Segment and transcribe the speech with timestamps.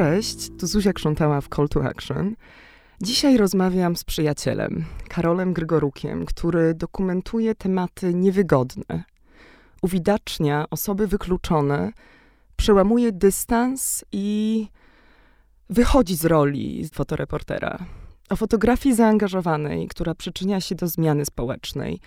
[0.00, 2.36] Cześć, tu Zuzia Krzątała w Call to Action.
[3.02, 9.04] Dzisiaj rozmawiam z przyjacielem, Karolem Grygorukiem, który dokumentuje tematy niewygodne.
[9.82, 11.92] Uwidacznia osoby wykluczone,
[12.56, 14.68] przełamuje dystans i
[15.70, 17.78] wychodzi z roli fotoreportera.
[18.30, 22.00] O fotografii zaangażowanej, która przyczynia się do zmiany społecznej,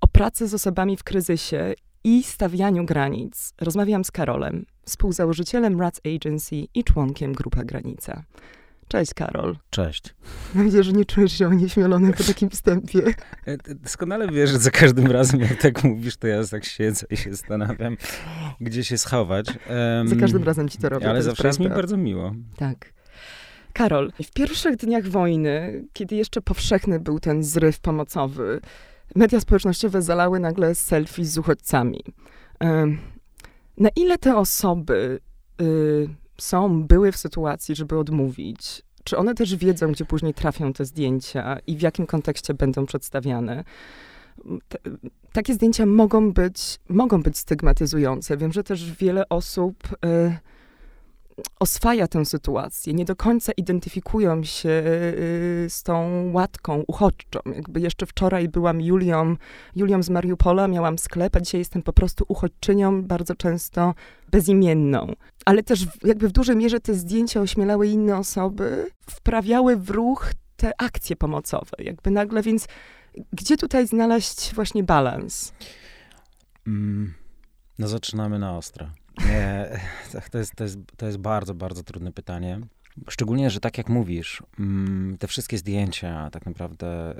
[0.00, 6.56] o pracy z osobami w kryzysie i stawianiu granic rozmawiam z Karolem, współzałożycielem Rats Agency
[6.74, 8.22] i członkiem Grupa Granica.
[8.88, 9.56] Cześć, Karol.
[9.70, 10.14] Cześć.
[10.54, 13.02] Mam nadzieję, że nie czujesz się onieśmielony po takim wstępie.
[13.46, 17.16] E, doskonale wiesz, że za każdym razem, jak tak mówisz, to ja tak siedzę i
[17.16, 17.96] się zastanawiam,
[18.60, 19.46] gdzie się schować.
[19.46, 21.10] Um, za każdym razem ci to robię.
[21.10, 22.34] Ale zawsze jest mi bardzo miło.
[22.56, 22.92] Tak.
[23.72, 28.60] Karol, w pierwszych dniach wojny, kiedy jeszcze powszechny był ten zryw pomocowy,
[29.14, 32.04] media społecznościowe zalały nagle selfie z uchodźcami.
[33.80, 35.20] Na ile te osoby
[35.60, 38.82] y, są, były w sytuacji, żeby odmówić?
[39.04, 43.64] Czy one też wiedzą, gdzie później trafią te zdjęcia i w jakim kontekście będą przedstawiane?
[44.68, 44.78] Te,
[45.32, 48.36] takie zdjęcia mogą być, mogą być stygmatyzujące.
[48.36, 50.38] Wiem, że też wiele osób y,
[51.60, 57.40] oswaja tę sytuację, nie do końca identyfikują się y, z tą łatką uchodźczą.
[57.54, 59.36] Jakby jeszcze wczoraj byłam Julią,
[59.76, 63.94] Julią z Mariupola, miałam sklep, a dzisiaj jestem po prostu uchodźczynią, bardzo często
[64.30, 65.12] bezimienną.
[65.44, 70.72] Ale też jakby w dużej mierze te zdjęcia ośmielały inne osoby, wprawiały w ruch te
[70.78, 71.76] akcje pomocowe.
[71.78, 72.66] Jakby nagle, więc
[73.32, 75.52] gdzie tutaj znaleźć właśnie balans?
[76.66, 77.14] Mm,
[77.78, 78.90] no zaczynamy na ostro.
[79.28, 79.68] Nie,
[80.30, 82.60] to jest, to, jest, to jest bardzo, bardzo trudne pytanie.
[83.08, 87.16] Szczególnie, że tak jak mówisz, mm, te wszystkie zdjęcia, tak naprawdę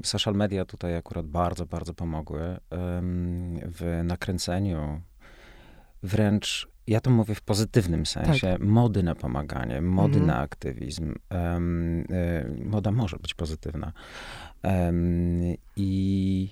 [0.00, 2.56] y, social media tutaj akurat bardzo, bardzo pomogły
[3.64, 5.00] w nakręceniu
[6.02, 8.60] wręcz, ja to mówię w pozytywnym sensie, tak.
[8.60, 10.26] mody na pomaganie, mody mhm.
[10.26, 11.12] na aktywizm.
[11.12, 13.92] Y, moda może być pozytywna.
[15.76, 16.50] I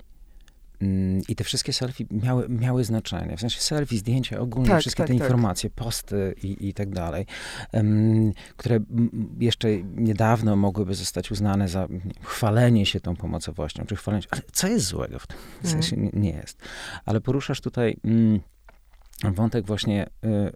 [1.28, 3.36] I te wszystkie selfie miały, miały znaczenie.
[3.36, 5.22] W sensie selfie, zdjęcia, ogólnie tak, wszystkie tak, te tak.
[5.22, 7.26] informacje, posty i, i tak dalej,
[7.72, 8.80] um, które
[9.38, 11.88] jeszcze niedawno mogłyby zostać uznane za
[12.22, 15.38] chwalenie się tą pomocowością, czy chwalenie Ale co jest złego w tym?
[15.38, 15.82] W mhm.
[15.82, 16.58] sensie nie, nie jest.
[17.04, 18.40] Ale poruszasz tutaj mm,
[19.24, 20.52] wątek właśnie, y,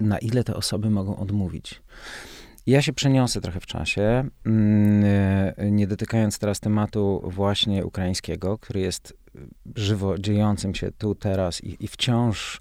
[0.00, 1.82] na ile te osoby mogą odmówić.
[2.68, 5.04] Ja się przeniosę trochę w czasie, mm,
[5.56, 9.16] e, nie dotykając teraz tematu właśnie ukraińskiego, który jest
[9.76, 12.60] żywo dziejącym się tu, teraz i, i wciąż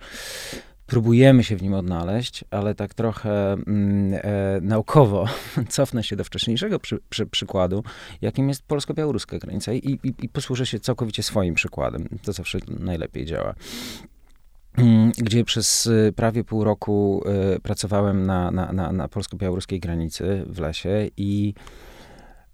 [0.86, 5.26] próbujemy się w nim odnaleźć, ale tak trochę mm, e, naukowo
[5.70, 7.84] cofnę się do wcześniejszego przy, przy, przykładu,
[8.22, 12.10] jakim jest polsko-białoruska granica i, i, i posłużę się całkowicie swoim przykładem.
[12.24, 13.54] To zawsze najlepiej działa.
[14.78, 17.24] Mm, gdzie przez y, prawie pół roku
[17.56, 21.54] y, pracowałem na, na, na, na polsko-białoruskiej granicy w lesie i,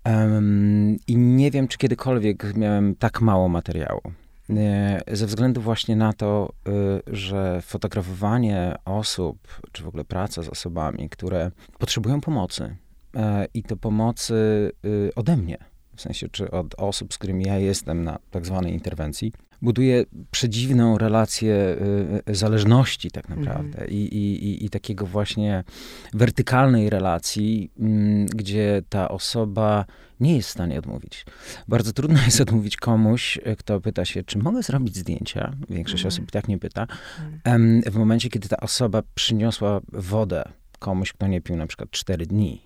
[0.05, 4.01] um, i nie wiem, czy kiedykolwiek miałem tak mało materiału.
[5.09, 6.53] Y, ze względu właśnie na to,
[7.07, 12.75] że fotografowanie osób, czy w ogóle praca z osobami, które potrzebują pomocy
[13.53, 14.71] i to pomocy
[15.15, 15.57] ode mnie,
[15.95, 19.33] w sensie czy od osób, z którymi ja jestem na tak zwanej interwencji,
[19.63, 21.53] buduje przedziwną relację
[22.25, 23.45] y, y, zależności tak mhm.
[23.45, 23.87] naprawdę.
[23.87, 25.63] I, i, i, takiego właśnie
[26.13, 29.85] wertykalnej relacji, mm, gdzie ta osoba
[30.19, 31.25] nie jest w stanie odmówić.
[31.67, 35.53] Bardzo trudno jest odmówić komuś, kto pyta się, czy mogę zrobić zdjęcia.
[35.69, 36.07] Większość mm.
[36.07, 36.87] osób tak nie pyta.
[37.43, 37.81] Mm.
[37.81, 40.43] W momencie, kiedy ta osoba przyniosła wodę
[40.79, 42.61] komuś, kto nie pił na przykład 4 dni,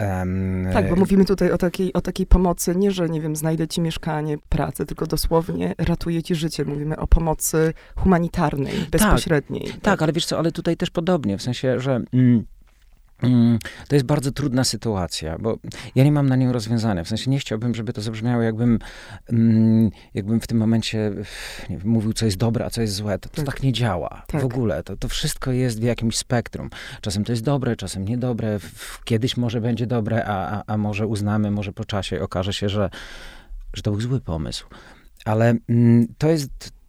[0.00, 3.68] Um, tak, bo mówimy tutaj o takiej, o takiej pomocy, nie, że nie wiem, znajdę
[3.68, 6.64] ci mieszkanie, pracę, tylko dosłownie ratuję ci życie.
[6.64, 8.90] Mówimy o pomocy humanitarnej, tak.
[8.90, 9.64] bezpośredniej.
[9.64, 12.00] Tak, tak, tak ale wiesz co, ale tutaj też podobnie, w sensie, że...
[12.12, 12.44] Mm,
[13.88, 15.58] to jest bardzo trudna sytuacja, bo
[15.94, 17.04] ja nie mam na nią rozwiązania.
[17.04, 18.78] W sensie nie chciałbym, żeby to zabrzmiało, jakbym,
[19.32, 21.12] mm, jakbym w tym momencie
[21.70, 23.18] wiem, mówił, co jest dobre, a co jest złe.
[23.18, 23.46] To, to tak.
[23.46, 24.22] tak nie działa.
[24.26, 24.42] Tak.
[24.42, 24.82] W ogóle.
[24.82, 26.70] To, to wszystko jest w jakimś spektrum.
[27.00, 28.58] Czasem to jest dobre, czasem niedobre.
[29.04, 32.90] Kiedyś może będzie dobre, a, a, a może uznamy, może po czasie okaże się, że,
[33.74, 34.66] że to był zły pomysł.
[35.24, 36.79] Ale mm, to jest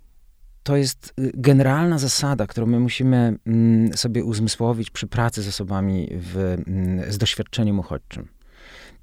[0.64, 6.10] to jest y, generalna zasada, którą my musimy mm, sobie uzmysłowić przy pracy z osobami
[6.12, 6.38] w,
[6.68, 8.28] mm, z doświadczeniem uchodźczym.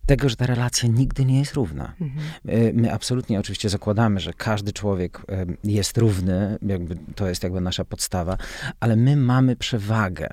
[0.07, 1.95] Tego, że ta relacja nigdy nie jest równa.
[2.01, 2.27] Mhm.
[2.49, 7.61] Y, my absolutnie oczywiście zakładamy, że każdy człowiek y, jest równy, jakby to jest jakby
[7.61, 8.37] nasza podstawa,
[8.81, 10.29] ale my mamy przewagę.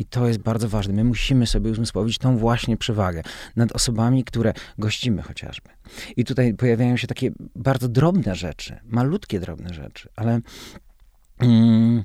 [0.00, 0.94] I to jest bardzo ważne.
[0.94, 3.22] My musimy sobie uzmysłowić tą właśnie przewagę
[3.56, 5.68] nad osobami, które gościmy chociażby.
[6.16, 10.40] I tutaj pojawiają się takie bardzo drobne rzeczy, malutkie drobne rzeczy, ale
[11.38, 12.04] mm,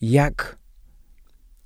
[0.00, 0.56] jak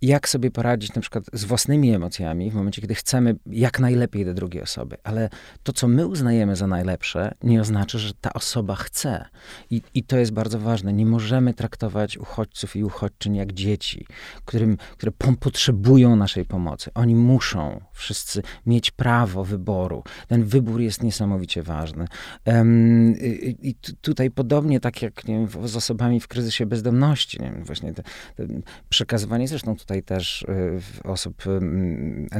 [0.02, 4.34] jak sobie poradzić na przykład z własnymi emocjami w momencie, kiedy chcemy jak najlepiej do
[4.34, 4.96] drugiej osoby.
[5.04, 5.30] Ale
[5.62, 9.24] to, co my uznajemy za najlepsze, nie oznacza, że ta osoba chce.
[9.70, 10.92] I, i to jest bardzo ważne.
[10.92, 14.06] Nie możemy traktować uchodźców i uchodźczyń jak dzieci,
[14.44, 16.90] którym, które potrzebują naszej pomocy.
[16.94, 20.02] Oni muszą wszyscy mieć prawo wyboru.
[20.28, 22.06] Ten wybór jest niesamowicie ważny.
[22.46, 27.50] Um, I, i tutaj podobnie tak jak nie wiem, z osobami w kryzysie bezdomności, nie
[27.50, 28.02] wiem, właśnie te,
[28.36, 28.46] te
[28.88, 31.60] przekazywanie, zresztą tutaj też y, osób y,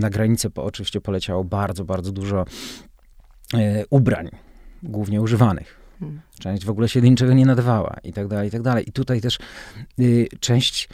[0.00, 2.44] na granicę po, oczywiście poleciało bardzo, bardzo dużo
[3.54, 4.30] y, ubrań,
[4.82, 5.78] głównie używanych.
[6.00, 6.20] Hmm.
[6.38, 8.88] Część w ogóle się do niczego nie nadawała i tak dalej, i tak dalej.
[8.88, 9.38] I tutaj też
[10.40, 10.88] część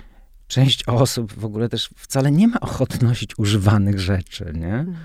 [0.47, 4.71] część osób w ogóle też wcale nie ma ochoty nosić używanych rzeczy, nie?
[4.71, 4.97] Hmm.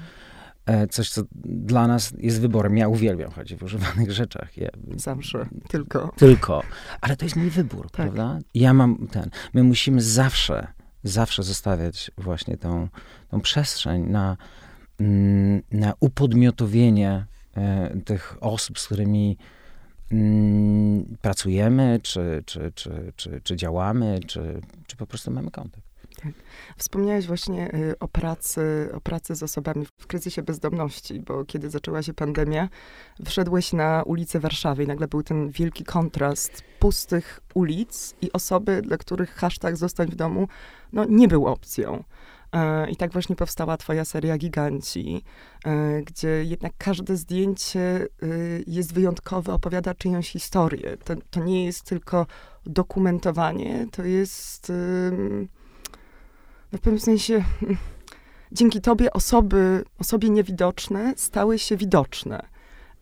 [0.66, 2.78] E, coś, co dla nas jest wyborem.
[2.78, 4.58] Ja uwielbiam chodzić w używanych rzeczach.
[4.58, 6.14] Ja, zawsze, tylko.
[6.18, 6.64] Tylko.
[7.02, 7.92] Ale to jest mój wybór, tak.
[7.92, 8.40] prawda?
[8.54, 9.30] Ja mam ten.
[9.54, 10.68] My musimy zawsze,
[11.04, 12.88] zawsze zostawiać właśnie tą,
[13.30, 14.38] tą przestrzeń na,
[15.00, 17.26] mm, na upodmiotowienie
[17.58, 19.38] e, tych osób, z którymi
[20.12, 25.89] mm, pracujemy, czy, czy, czy, czy, działamy, czy, czy po prostu mamy kontakt.
[26.24, 26.32] Tak.
[26.78, 32.04] Wspomniałeś właśnie y, o pracy, o pracy z osobami w kryzysie bezdomności, bo kiedy zaczęła
[32.04, 32.70] się pandemia,
[33.26, 38.98] wszedłeś na ulicę Warszawy i nagle był ten wielki kontrast pustych ulic i osoby, dla
[38.98, 40.48] których hashtag zostań w domu,
[40.94, 42.04] no nie był opcją.
[42.54, 45.24] E, I tak właśnie powstała twoja seria Giganci,
[45.66, 50.98] e, gdzie jednak każde zdjęcie y, jest wyjątkowe, opowiada czyjąś historię.
[50.98, 52.26] To, to nie jest tylko
[52.66, 54.72] dokumentowanie, to jest
[56.74, 57.44] w pewnym sensie
[58.52, 62.48] dzięki tobie osoby, osoby niewidoczne stały się widoczne.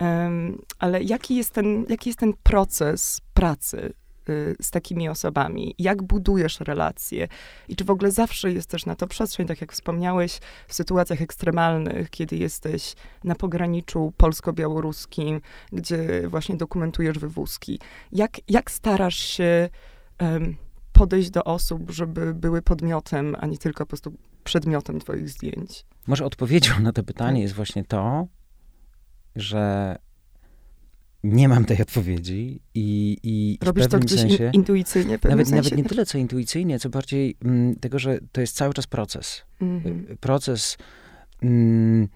[0.02, 3.94] Um, ale jaki jest, ten, jaki jest ten proces pracy
[4.30, 5.76] y, z takimi osobami?
[5.80, 7.28] Jak budujesz relacje?
[7.68, 11.22] I czy w ogóle zawsze jest też na to przestrzeń, tak jak wspomniałeś, w sytuacjach
[11.22, 15.42] ekstremalnych, kiedy jesteś na pograniczu polsko-białoruskim,
[15.72, 17.80] gdzie właśnie dokumentujesz wywózki?
[18.12, 19.70] Jak, jak starasz się
[20.98, 24.14] podejść do osób, żeby były podmiotem, a nie tylko po prostu
[24.44, 25.86] przedmiotem twoich zdjęć?
[26.08, 27.42] Może odpowiedzią na to pytanie tak.
[27.42, 28.28] jest właśnie to,
[29.36, 29.96] że
[31.24, 35.20] nie mam tej odpowiedzi i, i Robisz w pewnym to gdzieś sensie, intuicyjnie?
[35.24, 35.56] Nawet, sensie?
[35.56, 38.88] nawet nie tyle, co intuicyjnie, co bardziej m, mm, tego, że to jest cały czas
[38.88, 39.42] proces.
[39.62, 40.18] Mm -hmm.
[40.18, 40.78] Proces...
[41.42, 42.08] M, mm,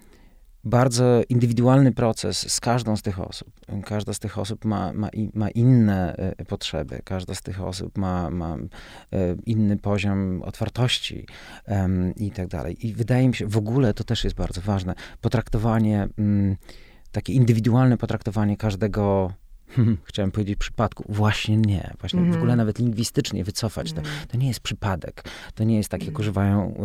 [0.63, 3.51] bardzo indywidualny proces z każdą z tych osób.
[3.85, 8.29] Każda z tych osób ma, ma, ma inne e, potrzeby, każda z tych osób ma,
[8.29, 8.57] ma e,
[9.45, 11.25] inny poziom otwartości
[12.17, 12.87] i tak dalej.
[12.87, 16.55] I wydaje mi się, w ogóle to też jest bardzo ważne, potraktowanie, um,
[17.11, 19.33] takie indywidualne potraktowanie każdego
[20.03, 21.05] chciałem powiedzieć przypadku.
[21.09, 21.93] Właśnie nie.
[21.99, 22.31] Właśnie mm.
[22.31, 22.57] w ogóle mhm.
[22.57, 24.03] nawet lingwistycznie wycofać mm.
[24.03, 24.09] to.
[24.09, 24.27] Mhm.
[24.27, 25.23] To nie jest przypadek.
[25.55, 26.21] To nie jest tak, jak mm.
[26.21, 26.75] używają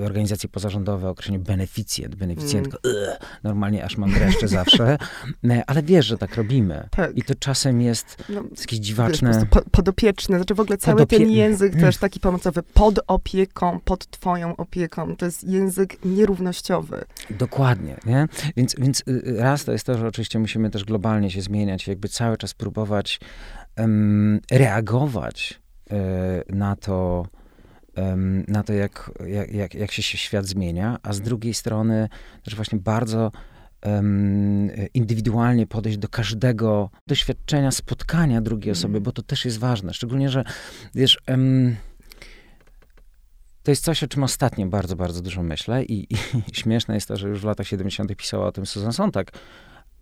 [0.00, 2.14] y, organizacje pozarządowe określenie beneficjent.
[2.14, 2.96] Beneficjent, mm.
[3.42, 4.98] normalnie aż mam dreszcze zawsze.
[5.66, 6.88] Ale wiesz, że tak robimy.
[6.90, 7.16] Tak.
[7.16, 9.46] I to czasem jest no, jakieś dziwaczne...
[9.50, 10.36] Po, podopieczne.
[10.36, 11.18] Znaczy w ogóle cały Podopie...
[11.18, 12.62] ten język też taki pomocowy.
[12.62, 15.16] Pod opieką, pod twoją opieką.
[15.16, 17.04] To jest język nierównościowy.
[17.30, 17.96] Dokładnie.
[18.06, 18.28] Nie?
[18.56, 21.86] Więc, więc y, y, raz to jest to, że oczywiście musimy też globalnie się zmieniać.
[21.86, 23.20] Jakby cały cały czas próbować
[23.78, 25.60] um, reagować
[25.90, 25.96] e,
[26.48, 27.26] na to,
[27.96, 29.10] um, na to jak,
[29.52, 32.08] jak, jak się świat zmienia, a z drugiej strony
[32.44, 33.32] też właśnie bardzo
[33.86, 38.80] um, indywidualnie podejść do każdego doświadczenia, spotkania drugiej mhm.
[38.80, 39.94] osoby, bo to też jest ważne.
[39.94, 40.44] Szczególnie, że
[40.94, 41.18] wiesz,
[43.62, 46.16] to jest coś, o czym ostatnio bardzo, bardzo dużo myślę i, i
[46.60, 48.16] śmieszne jest to, że już w latach 70.
[48.16, 49.32] pisała o tym Susan Sontag,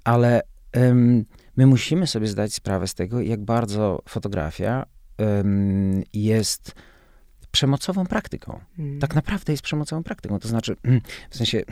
[0.04, 0.42] ale
[1.61, 4.87] my musimy sobie zdać sprawę z tego, jak bardzo fotografia
[6.12, 6.75] jest
[7.50, 8.61] przemocową praktyką.
[8.78, 9.00] Mm.
[9.00, 10.38] Tak naprawdę jest przemocową praktyką.
[10.38, 10.76] To znaczy,
[11.30, 11.62] w sensie,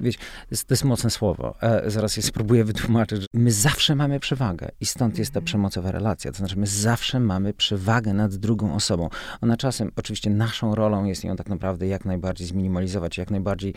[0.00, 0.18] wiecie,
[0.48, 1.54] to jest, mocne słowo.
[1.62, 3.26] E, zaraz je spróbuję wytłumaczyć.
[3.34, 5.46] My zawsze mamy przewagę i stąd jest ta mhm.
[5.46, 6.32] przemocowa relacja.
[6.32, 9.08] To znaczy, my zawsze mamy przewagę nad drugą osobą.
[9.40, 13.74] Ona czasem, oczywiście naszą rolą jest ją tak naprawdę jak najbardziej zminimalizować, jak najbardziej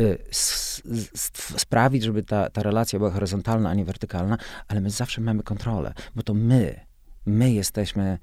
[0.00, 0.18] y,
[1.56, 4.38] sprawić, żeby ta, ta relacja była horyzontalna, a nie wertykalna,
[4.68, 6.80] ale my zawsze mamy kontrolę, bo to my,
[7.26, 8.18] my jesteśmy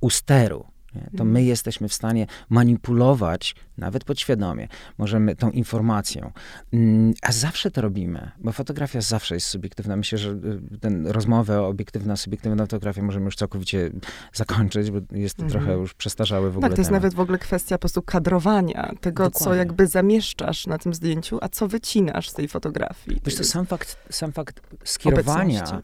[0.00, 0.73] u steru
[1.16, 6.32] to my jesteśmy w stanie manipulować, nawet podświadomie, możemy tą informacją.
[6.72, 9.96] Mm, a zawsze to robimy, bo fotografia zawsze jest subiektywna.
[9.96, 13.90] Myślę, że y, ten rozmowę o obiektywna, subiektywna fotografia możemy już całkowicie
[14.32, 15.50] zakończyć, bo jest to mhm.
[15.50, 17.02] trochę już przestarzały w ogóle Tak, to jest temat.
[17.02, 19.44] nawet w ogóle kwestia po prostu kadrowania, tego, Dokładnie.
[19.44, 23.20] co jakby zamieszczasz na tym zdjęciu, a co wycinasz z tej fotografii.
[23.24, 25.82] Wiesz, to sam fakt, sam fakt skierowania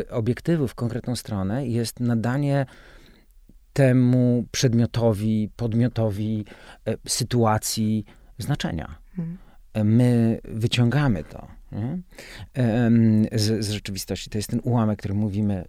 [0.00, 2.66] y, obiektywów w konkretną stronę jest nadanie
[3.72, 6.44] temu przedmiotowi, podmiotowi
[6.86, 8.04] e, sytuacji
[8.38, 8.98] znaczenia.
[9.18, 9.38] Mhm.
[9.84, 11.46] My wyciągamy to
[13.32, 14.30] z, z, rzeczywistości.
[14.30, 15.64] To jest ten ułamek, który mówimy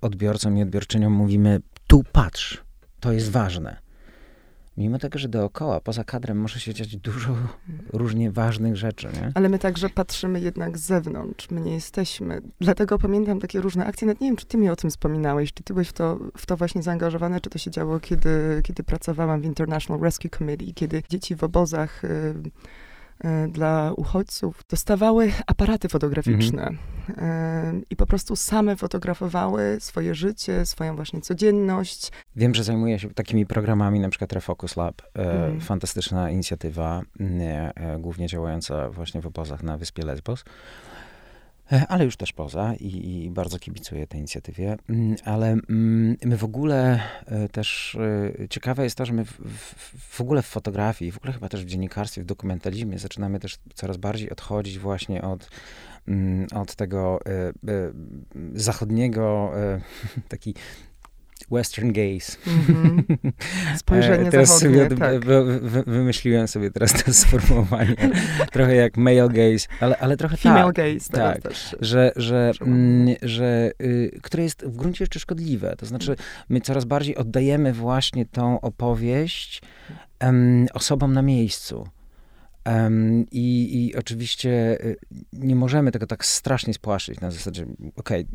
[0.00, 2.64] odbiorcom i odbiorczyniom, mówimy tu patrz,
[3.00, 3.85] to jest ważne.
[4.76, 7.48] Mimo tego, że dookoła, poza kadrem może się dziać dużo mhm.
[7.92, 9.06] różnie ważnych rzeczy.
[9.06, 9.32] Nie?
[9.34, 11.50] Ale my także patrzymy jednak z zewnątrz.
[11.50, 12.40] My nie jesteśmy.
[12.60, 14.06] Dlatego pamiętam takie różne akcje.
[14.06, 16.46] Nawet nie wiem, czy ty mi o tym wspominałeś, czy ty byłeś w to, w
[16.46, 21.02] to właśnie zaangażowany, czy to się działo, kiedy, kiedy pracowałam w International Rescue Committee, kiedy
[21.08, 22.04] dzieci w obozach.
[22.04, 22.34] Y
[23.48, 26.66] dla uchodźców dostawały aparaty fotograficzne
[27.08, 27.82] mhm.
[27.90, 32.12] i po prostu same fotografowały swoje życie, swoją właśnie codzienność.
[32.36, 35.60] Wiem, że zajmuje się takimi programami, na przykład Refocus Lab, mhm.
[35.60, 37.02] fantastyczna inicjatywa,
[37.98, 40.44] głównie działająca właśnie w obozach na wyspie Lesbos.
[41.72, 44.76] E, ale już też poza i, i, bardzo kibicuję tej inicjatywie.
[44.88, 47.98] Mm, ale mm, my w ogóle e, też
[48.40, 51.48] e, ciekawe jest to, że my w, w, w, ogóle w fotografii, w ogóle chyba
[51.48, 55.50] też w dziennikarstwie, w dokumentalizmie zaczynamy też coraz bardziej odchodzić właśnie od,
[56.08, 57.20] mm, od tego
[58.54, 59.52] zachodniego,
[60.28, 60.54] taki
[61.50, 62.36] Western gaze.
[62.46, 63.02] Mm-hmm.
[63.76, 65.24] Spojrzenie teraz zachodnie, sobie tak.
[65.86, 67.96] wymyśliłem sobie teraz to sformułowanie.
[68.52, 70.74] trochę jak male gaze, ale, ale trochę Female tak.
[70.74, 71.76] gaze tak, też.
[71.80, 75.76] Że, że, mm, że y, które jest w gruncie rzeczy szkodliwe.
[75.76, 76.16] To znaczy,
[76.48, 79.62] my coraz bardziej oddajemy właśnie tą opowieść
[80.74, 81.88] osobom na miejscu.
[82.66, 84.96] Um, i, I oczywiście y,
[85.32, 88.26] nie możemy tego tak strasznie spłaszczyć na zasadzie, okej,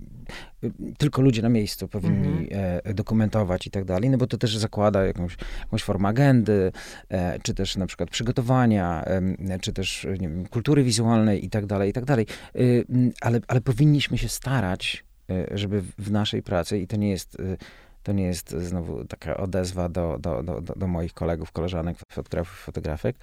[0.61, 2.93] okay, tylko ludzie na miejscu powinni mm-hmm.
[2.93, 6.71] dokumentować i tak dalej, no bo to też zakłada jakąś, jakąś formę agendy,
[7.09, 9.05] e, czy też na przykład przygotowania,
[9.61, 12.25] czy też wiem, kultury wizualnej i tak dalej, i tak dalej.
[12.55, 12.85] Y,
[13.21, 17.57] ale, ale powinniśmy się starać, e, żeby w naszej pracy, i to nie jest y,
[18.03, 23.15] to nie jest znowu taka odezwa do, do, do, do moich kolegów, koleżanek, fotografów, fotografek,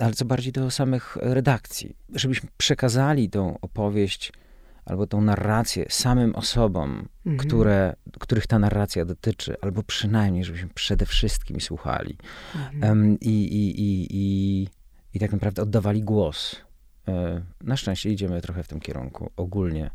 [0.00, 1.96] ale co bardziej do samych redakcji.
[2.14, 4.32] Żebyśmy przekazali tą opowieść
[4.84, 7.48] albo tą narrację samym osobom, mhm.
[7.48, 12.16] które, których ta narracja dotyczy, albo przynajmniej, żebyśmy przede wszystkim słuchali
[12.54, 12.98] mhm.
[12.98, 14.68] um, i, i, i, i,
[15.14, 16.56] i tak naprawdę oddawali głos.
[17.08, 19.90] E, na szczęście idziemy trochę w tym kierunku ogólnie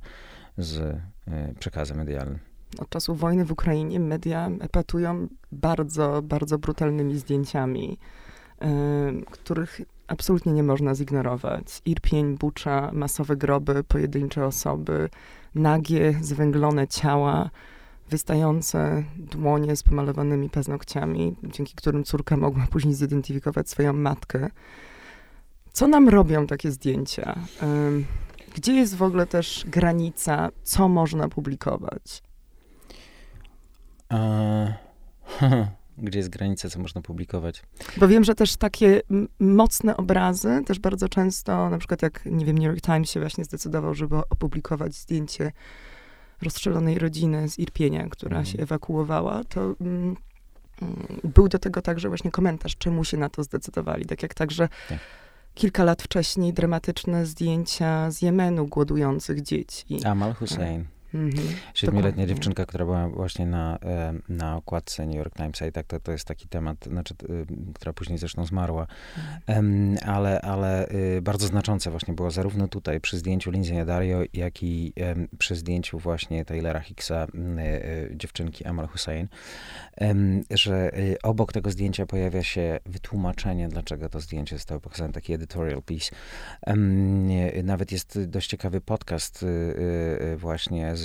[0.58, 2.40] z e, przekazem medialnym
[2.80, 7.98] od czasu wojny w Ukrainie media epatują bardzo, bardzo brutalnymi zdjęciami,
[8.64, 8.66] y,
[9.32, 11.82] których absolutnie nie można zignorować.
[11.86, 15.10] Irpień, Bucza, masowe groby, pojedyncze osoby,
[15.56, 17.50] nagie, zwęglone ciała,
[18.10, 24.50] wystające dłonie z pomalowanymi paznokciami, dzięki którym córka mogła później zidentyfikować swoją matkę.
[25.74, 27.40] Co nam robią takie zdjęcia?
[28.56, 32.24] Gdzie jest w ogóle też granica, co można publikować?
[35.98, 37.64] gdzie jest granica, co można publikować?
[37.98, 39.02] Bo wiem, że też takie
[39.40, 43.46] mocne obrazy, też bardzo często, na przykład jak, nie wiem, New York Times się właśnie
[43.46, 45.52] zdecydował, żeby opublikować zdjęcie
[46.42, 48.46] rozstrzelonej rodziny z Irpienia, która mm.
[48.46, 50.16] się ewakuowała, to mm,
[50.82, 54.06] mm, był do tego także właśnie komentarz, czemu się na to zdecydowali.
[54.06, 55.00] Tak jak także tak.
[55.54, 60.06] kilka lat wcześniej dramatyczne zdjęcia z Jemenu głodujących dzieci.
[60.06, 60.86] Amal Hussein.
[61.16, 63.80] Mhm, Siedmioletnia dziewczynka, która była właśnie na,
[64.30, 67.94] na okładce New York Times, i tak to, to jest taki temat, znaczy, y, która
[67.94, 68.88] później zresztą zmarła,
[69.48, 74.64] um, ale, ale y, bardzo znaczące właśnie było zarówno tutaj przy zdjęciu Lindsay Dario, jak
[74.64, 74.94] i
[75.38, 79.28] przy zdjęciu właśnie Taylora Hicksa, y, dziewczynki Amal Hussein,
[80.50, 80.92] że
[81.24, 86.16] obok tego zdjęcia pojawia się wytłumaczenie, dlaczego to zdjęcie zostało pokazane, taki editorial piece.
[87.64, 89.46] Nawet jest dość ciekawy podcast
[90.38, 91.05] właśnie z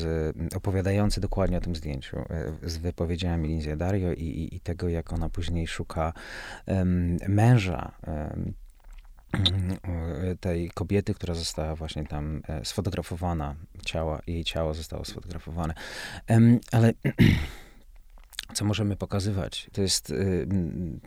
[0.57, 5.13] opowiadający dokładnie o tym zdjęciu, e, z wypowiedziami Lindsay Dario i, i, i, tego, jak
[5.13, 6.13] ona później szuka
[6.67, 8.53] um, męża um,
[10.41, 13.55] tej kobiety, która została właśnie tam e, sfotografowana,
[13.85, 15.75] ciała, jej ciało zostało sfotografowane.
[16.73, 16.93] Ale
[18.55, 19.71] co możemy pokazywać?
[19.73, 20.15] To jest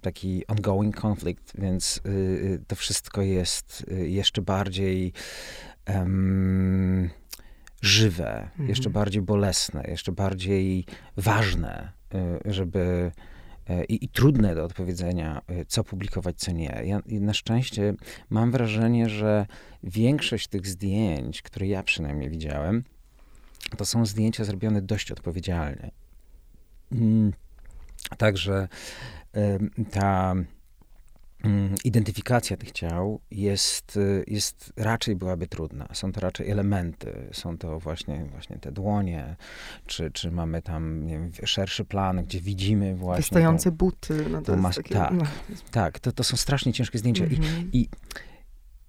[0.01, 2.01] taki ongoing konflikt, więc
[2.67, 5.13] to wszystko jest jeszcze bardziej
[5.89, 6.92] um,
[7.83, 8.69] żywe, mhm.
[8.69, 10.85] jeszcze bardziej bolesne, jeszcze bardziej
[11.17, 11.91] ważne,
[12.45, 13.11] y, żeby
[13.69, 16.81] y, i, i, trudne do odpowiedzenia, y, co publikować, co nie.
[16.85, 17.93] Ja na szczęście
[18.29, 19.45] mam wrażenie, że
[19.83, 22.83] większość tych zdjęć, które ja przynajmniej widziałem,
[23.77, 25.91] to są zdjęcia zrobione dość odpowiedzialnie.
[26.91, 27.33] Mm,
[28.17, 28.67] także
[29.91, 30.35] ta
[31.83, 35.87] identyfikacja tych ciał jest, jest raczej byłaby trudna.
[35.93, 37.29] Są to raczej elementy.
[37.31, 39.35] Są to właśnie, właśnie te dłonie,
[39.85, 43.21] czy, czy mamy tam wiem, szerszy plan, gdzie widzimy właśnie...
[43.21, 44.25] Wystające to, buty.
[44.29, 45.23] No to mas- takie, tak, no.
[45.71, 45.99] tak.
[45.99, 47.25] To, to są strasznie ciężkie zdjęcia.
[47.25, 47.69] I, mhm.
[47.73, 47.87] i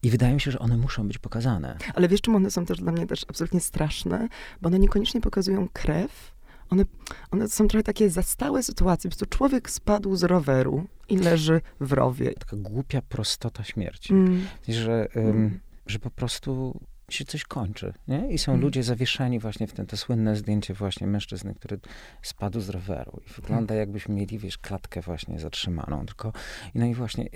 [0.04, 1.78] i wydaje mi się, że one muszą być pokazane.
[1.94, 4.28] Ale wiesz, czym one są też dla mnie też absolutnie straszne?
[4.62, 6.33] Bo one niekoniecznie pokazują krew,
[6.70, 6.84] one,
[7.30, 9.10] one są trochę takie zastałe sytuacje.
[9.10, 12.32] Po prostu człowiek spadł z roweru i leży w rowie.
[12.32, 14.12] Taka głupia prostota śmierci.
[14.12, 14.46] Mm.
[14.68, 15.60] Że, um, mm.
[15.86, 16.80] że po prostu
[17.10, 18.32] się coś kończy, nie?
[18.32, 18.62] I są mm.
[18.62, 21.80] ludzie zawieszeni właśnie w ten, to słynne zdjęcie właśnie mężczyzny, który
[22.22, 23.78] spadł z roweru i wygląda tak.
[23.78, 26.32] jakbyśmy mieli, wiesz, klatkę właśnie zatrzymaną, tylko,
[26.74, 27.28] no i właśnie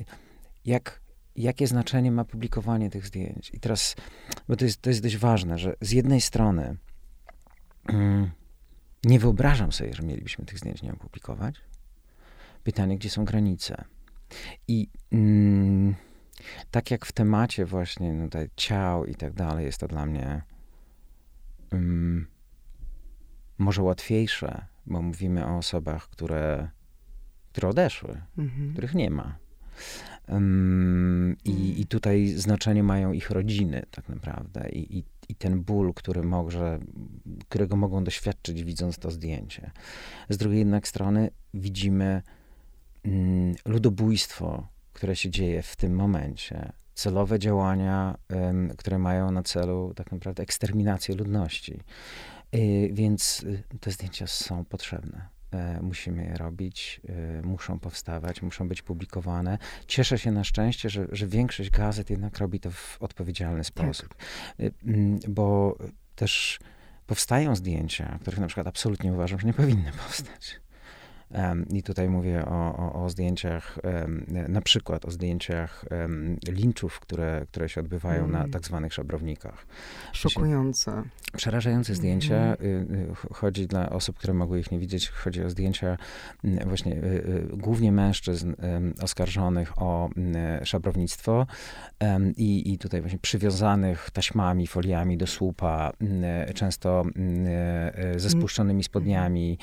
[0.64, 1.00] jak,
[1.36, 3.50] jakie znaczenie ma publikowanie tych zdjęć.
[3.54, 3.96] I teraz,
[4.48, 6.76] bo to jest, to jest dość ważne, że z jednej strony
[7.88, 8.30] mm,
[9.04, 11.60] nie wyobrażam sobie, że mielibyśmy tych zdjęć nie opublikować.
[12.64, 13.84] Pytanie, gdzie są granice?
[14.68, 15.94] I mm,
[16.70, 20.42] tak jak w temacie właśnie no, tutaj ciał i tak dalej, jest to dla mnie
[21.70, 22.26] mm,
[23.58, 26.68] może łatwiejsze, bo mówimy o osobach, które,
[27.52, 28.72] które odeszły, mhm.
[28.72, 29.38] których nie ma.
[30.28, 31.76] Um, i, mm.
[31.76, 34.68] I tutaj znaczenie mają ich rodziny, tak naprawdę.
[34.68, 36.78] I, i, i ten ból, który może,
[37.48, 39.70] którego mogą doświadczyć, widząc to zdjęcie.
[40.28, 42.22] Z drugiej jednak strony widzimy
[43.04, 46.72] mm, ludobójstwo, które się dzieje w tym momencie.
[46.94, 51.80] Celowe działania, um, które mają na celu tak naprawdę eksterminację ludności.
[52.54, 55.37] Y, więc y, te zdjęcia są potrzebne.
[55.52, 59.58] E, musimy je robić, e, muszą powstawać, muszą być publikowane.
[59.86, 63.66] Cieszę się na szczęście, że, że większość gazet jednak robi to w odpowiedzialny tak.
[63.66, 64.72] sposób, tak.
[65.28, 65.78] bo
[66.14, 66.58] też
[67.06, 70.60] powstają zdjęcia, których na przykład absolutnie uważam, że nie powinny powstać.
[71.70, 73.78] I tutaj mówię o, o, o, zdjęciach,
[74.48, 75.84] na przykład o zdjęciach
[76.48, 78.32] linczów, które, które się odbywają mm.
[78.32, 79.66] na tak zwanych szabrownikach.
[80.12, 81.02] Szokujące.
[81.36, 82.36] Przerażające zdjęcia.
[82.36, 83.14] Mm.
[83.32, 85.96] Chodzi dla osób, które mogły ich nie widzieć, chodzi o zdjęcia
[86.66, 88.54] właśnie y, głównie mężczyzn
[89.02, 90.10] oskarżonych o
[90.64, 91.46] szabrownictwo
[92.36, 95.92] i, i tutaj właśnie przywiązanych taśmami, foliami do słupa,
[96.54, 97.04] często
[98.16, 99.58] ze spuszczonymi spodniami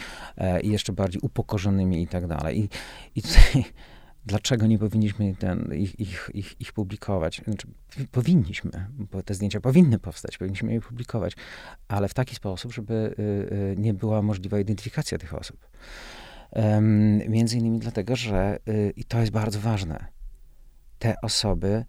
[0.63, 2.60] i jeszcze bardziej upokorzonymi upokorzonymi i tak dalej.
[2.60, 2.70] I,
[3.15, 3.65] i tutaj,
[4.26, 7.41] dlaczego nie powinniśmy ten, ich, ich, ich, ich publikować?
[7.46, 7.68] Znaczy,
[8.12, 8.72] powinniśmy,
[9.12, 11.34] bo te zdjęcia powinny powstać, powinniśmy je publikować,
[11.88, 15.68] ale w taki sposób, żeby y, y, nie była możliwa identyfikacja tych osób.
[16.52, 20.06] Um, między innymi dlatego, że y, i to jest bardzo ważne.
[21.00, 21.86] Te osoby,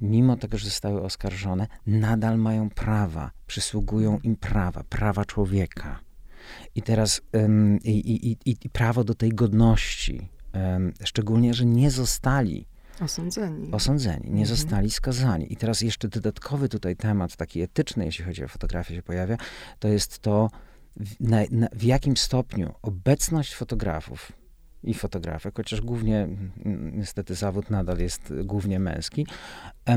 [0.00, 6.05] mimo tego, że zostały oskarżone, nadal mają prawa, przysługują im prawa, prawa człowieka.
[6.74, 12.66] I teraz um, i, i, i, prawo do tej godności, um, szczególnie, że nie zostali
[13.00, 14.46] osądzeni, osądzeni nie mhm.
[14.46, 15.52] zostali skazani.
[15.52, 19.36] I teraz jeszcze dodatkowy tutaj temat, taki etyczny, jeśli chodzi o fotografię, się pojawia,
[19.78, 20.50] to jest to,
[20.96, 24.32] w, na, na, w jakim stopniu obecność fotografów
[24.82, 26.28] i fotografek, chociaż głównie,
[26.92, 29.26] niestety zawód nadal jest głównie męski,
[29.88, 29.94] e,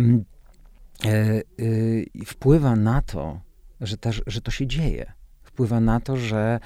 [1.07, 1.41] e,
[2.25, 3.41] wpływa na to,
[3.81, 5.18] że, też, że to się dzieje
[5.59, 6.59] wpływa na to, że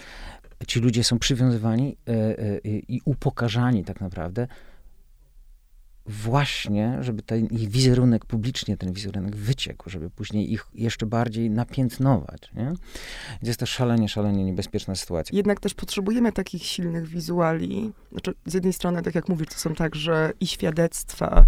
[0.68, 4.48] ci ludzie są przywiązywani e, e, i upokarzani tak naprawdę
[6.06, 12.52] właśnie, żeby ten ich wizerunek publicznie, ten wizerunek wyciekł, żeby później ich jeszcze bardziej napiętnować.
[12.56, 12.66] Nie?
[12.66, 15.36] Więc jest to szalenie, szalenie niebezpieczna sytuacja.
[15.38, 17.92] Jednak też potrzebujemy takich silnych wizuali.
[18.12, 21.46] Znaczy, z jednej strony, tak jak mówisz, to są także i świadectwa,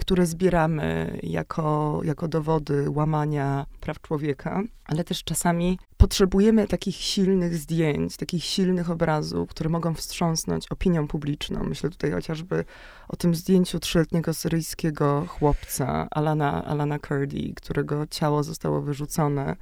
[0.00, 8.16] które zbieramy jako, jako dowody łamania praw człowieka, ale też czasami potrzebujemy takich silnych zdjęć,
[8.16, 11.64] takich silnych obrazów, które mogą wstrząsnąć opinią publiczną.
[11.64, 12.64] Myślę tutaj chociażby
[13.08, 19.56] o tym zdjęciu trzyletniego syryjskiego chłopca, Alana, Alana Kurdi, którego ciało zostało wyrzucone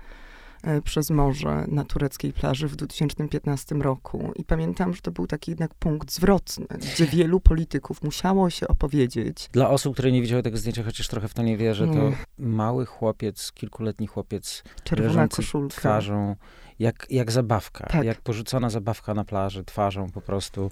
[0.84, 4.32] przez morze na tureckiej plaży w 2015 roku.
[4.36, 9.48] I pamiętam, że to był taki jednak punkt zwrotny, gdzie wielu polityków musiało się opowiedzieć.
[9.52, 12.14] Dla osób, które nie widziały tego zdjęcia, chociaż trochę w to nie wierzę, to mm.
[12.38, 15.76] mały chłopiec, kilkuletni chłopiec, Czerwona koszulka.
[15.76, 16.36] twarzą,
[16.78, 18.04] jak, jak zabawka, tak.
[18.04, 20.70] jak porzucona zabawka na plaży, twarzą po prostu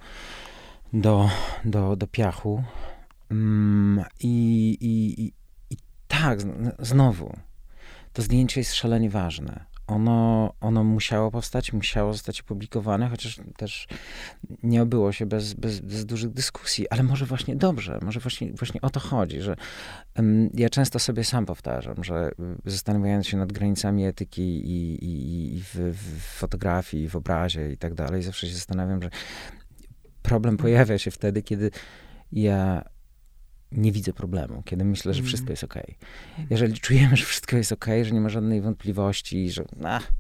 [0.93, 1.31] do,
[1.65, 2.65] do, do piachu.
[3.31, 5.33] Mm, i, i, i,
[5.71, 5.77] I
[6.09, 6.39] tak,
[6.79, 7.37] znowu,
[8.13, 13.89] to zdjęcie jest szalenie ważne ono, ono musiało powstać, musiało zostać opublikowane, chociaż też
[14.63, 18.81] nie obyło się bez, bez, bez dużych dyskusji, ale może właśnie dobrze, może właśnie, właśnie
[18.81, 19.57] o to chodzi, że
[20.17, 22.31] um, ja często sobie sam powtarzam, że
[22.67, 27.77] y, zastanawiając się nad granicami etyki i, i, i w, w, fotografii, w obrazie i
[27.77, 29.11] tak dalej, zawsze się zastanawiam, że
[30.23, 31.71] problem pojawia się wtedy, kiedy
[32.33, 32.85] ja
[33.73, 35.75] nie widzę problemu, kiedy myślę, że wszystko jest ok.
[36.51, 40.13] Jeżeli czujemy, że wszystko jest ok, że nie ma żadnej wątpliwości, że ach,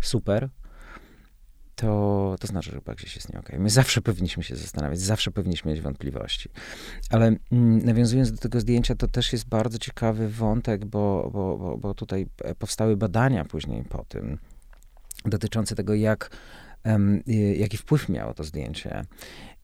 [0.00, 0.48] super,
[1.74, 3.58] to, to znaczy, że chyba gdzieś jest nie okay.
[3.58, 6.48] My zawsze powinniśmy się zastanawiać, zawsze powinniśmy mieć wątpliwości.
[7.10, 11.78] Ale mm, nawiązując do tego zdjęcia, to też jest bardzo ciekawy wątek, bo, bo, bo,
[11.78, 12.26] bo tutaj
[12.58, 14.38] powstały badania później po tym,
[15.24, 16.30] dotyczące tego, jak,
[16.84, 17.22] um,
[17.56, 19.04] jaki wpływ miało to zdjęcie.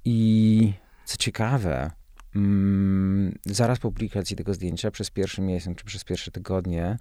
[0.05, 0.73] I
[1.05, 1.91] co ciekawe,
[2.37, 6.97] Mm, zaraz po publikacji tego zdjęcia, przez pierwszy miesiąc czy przez pierwsze tygodnie,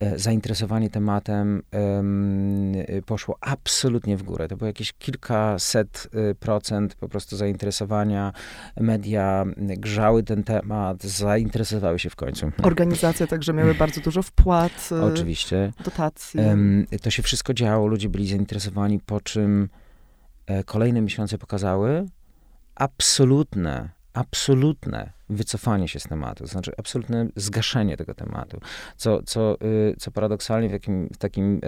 [0.00, 4.48] e, zainteresowanie tematem e, poszło absolutnie w górę.
[4.48, 8.32] To było jakieś kilkaset e, procent po prostu zainteresowania.
[8.80, 12.50] Media grzały ten temat, zainteresowały się w końcu.
[12.62, 14.90] Organizacje także miały bardzo dużo wpłat.
[15.02, 15.72] Oczywiście.
[15.84, 16.40] Dotacji.
[17.02, 19.68] To się wszystko działo, ludzie byli zainteresowani, po czym
[20.66, 22.06] kolejne miesiące pokazały
[22.74, 28.60] absolutne absolutne wycofanie się z tematu, to znaczy absolutne zgaszenie tego tematu,
[28.96, 31.60] co, co, y, co paradoksalnie w, jakim, w takim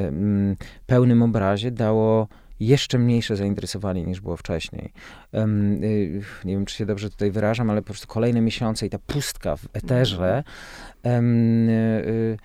[0.87, 2.29] pełnym obrazie dało
[2.61, 4.93] jeszcze mniejsze zainteresowanie niż było wcześniej.
[5.35, 8.99] Y, nie wiem, czy się dobrze tutaj wyrażam, ale po prostu kolejne miesiące i ta
[8.99, 10.45] pustka w eterze
[11.07, 12.37] y,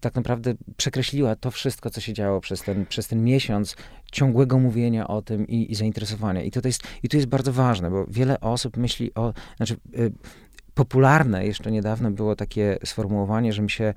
[0.00, 3.76] tak naprawdę przekreśliła to wszystko, co się działo przez ten, przez ten miesiąc
[4.12, 6.42] ciągłego mówienia o tym i, i zainteresowania.
[6.42, 9.76] I to, to jest, I to jest bardzo ważne, bo wiele osób myśli o, znaczy
[9.98, 10.12] y,
[10.74, 13.94] popularne jeszcze niedawno było takie sformułowanie, że my się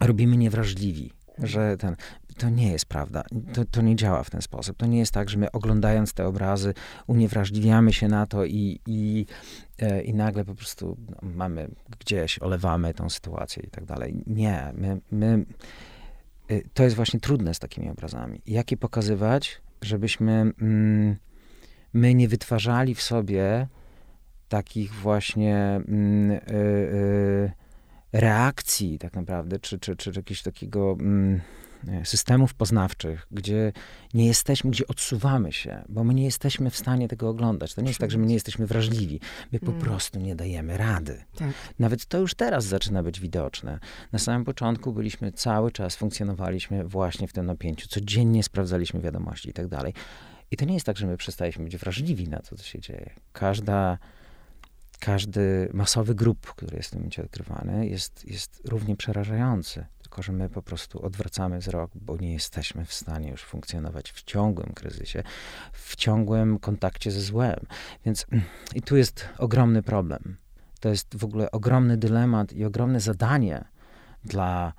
[0.00, 1.12] robimy niewrażliwi
[1.42, 1.96] że ten,
[2.40, 3.22] to nie jest prawda.
[3.52, 4.76] To, to nie działa w ten sposób.
[4.76, 6.74] To nie jest tak, że my oglądając te obrazy
[7.06, 9.26] uniewrażliwiamy się na to i, i,
[9.78, 11.68] e, i nagle po prostu no, mamy
[12.00, 14.22] gdzieś, olewamy tą sytuację i tak dalej.
[14.26, 15.44] Nie, my, my
[16.50, 18.42] y, to jest właśnie trudne z takimi obrazami.
[18.46, 21.16] Jak je pokazywać, żebyśmy mm,
[21.92, 23.66] my nie wytwarzali w sobie
[24.48, 27.52] takich właśnie mm, y, y,
[28.12, 31.40] reakcji tak naprawdę, czy, czy, czy, czy jakiegoś takiego mm,
[32.04, 33.72] systemów poznawczych, gdzie
[34.14, 37.74] nie jesteśmy, gdzie odsuwamy się, bo my nie jesteśmy w stanie tego oglądać.
[37.74, 39.20] To nie jest tak, że my nie jesteśmy wrażliwi.
[39.52, 39.80] My po mm.
[39.80, 41.24] prostu nie dajemy rady.
[41.36, 41.50] Tak.
[41.78, 43.78] Nawet to już teraz zaczyna być widoczne.
[44.12, 47.88] Na samym początku byliśmy cały czas, funkcjonowaliśmy właśnie w tym napięciu.
[47.88, 49.94] Codziennie sprawdzaliśmy wiadomości i tak dalej.
[50.50, 53.10] I to nie jest tak, że my przestaliśmy być wrażliwi na to, co się dzieje.
[53.32, 53.98] Każda
[55.00, 59.86] każdy masowy grup, który jest w tym momencie odkrywany, jest, jest równie przerażający.
[60.10, 64.22] Tylko, że my po prostu odwracamy wzrok, bo nie jesteśmy w stanie już funkcjonować w
[64.22, 65.22] ciągłym kryzysie,
[65.72, 67.60] w ciągłym kontakcie ze złem.
[68.04, 68.26] Więc
[68.78, 70.36] i tu jest ogromny problem.
[70.80, 73.64] To jest w ogóle ogromny dylemat i ogromne zadanie
[74.24, 74.72] dla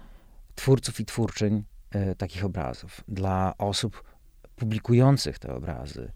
[0.55, 1.63] twórców i twórczyń
[1.95, 4.03] y, takich obrazów, dla osób
[4.55, 6.11] publikujących te obrazy,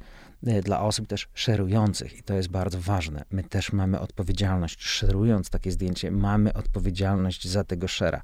[0.63, 3.23] dla osób też szerujących i to jest bardzo ważne.
[3.31, 8.21] My też mamy odpowiedzialność, szerując takie zdjęcie, mamy odpowiedzialność za tego szera.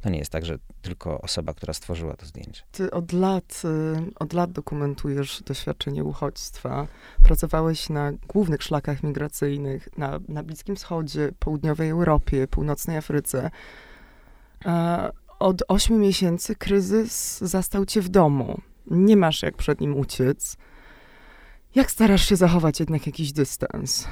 [0.00, 2.62] To nie jest tak, że tylko osoba, która stworzyła to zdjęcie.
[2.72, 6.86] Ty od lat, y, od lat dokumentujesz doświadczenie uchodźstwa.
[7.22, 13.50] Pracowałeś na głównych szlakach migracyjnych na, na Bliskim Wschodzie, południowej Europie, północnej Afryce.
[15.38, 18.60] Od ośmiu miesięcy kryzys zastał cię w domu.
[18.90, 20.56] Nie masz jak przed nim uciec.
[21.74, 24.06] Jak starasz się zachować jednak jakiś dystans?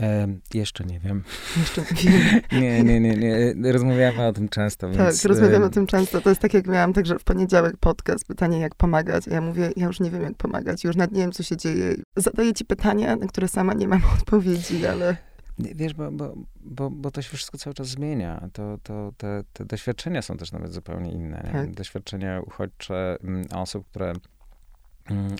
[0.00, 1.22] E, jeszcze nie wiem.
[1.56, 2.40] Jeszcze nie wiem.
[2.52, 3.72] nie, nie, nie, nie.
[3.72, 4.88] Rozmawiamy o tym często.
[4.88, 6.20] Tak, więc, rozmawiamy o tym często.
[6.20, 9.28] To jest tak, jak miałam także w poniedziałek podcast, pytanie jak pomagać.
[9.28, 11.56] A ja mówię, ja już nie wiem jak pomagać, już nawet nie wiem, co się
[11.56, 11.94] dzieje.
[12.16, 15.16] Zadaję ci pytania, na które sama nie mam odpowiedzi, ale...
[15.58, 18.48] Wiesz, bo, bo, bo, bo to się wszystko cały czas zmienia.
[18.52, 21.48] To, to, te, te doświadczenia są też nawet zupełnie inne.
[21.52, 21.74] Tak.
[21.74, 24.12] Doświadczenia uchodźcze mm, osób, które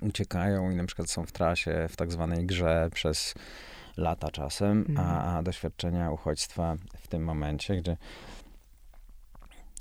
[0.03, 3.35] uciekają i na przykład są w trasie, w tak zwanej grze przez
[3.97, 5.37] lata czasem, a, mhm.
[5.37, 7.97] a doświadczenia uchodźstwa w tym momencie, gdzie